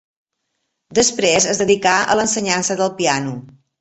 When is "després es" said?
0.99-1.61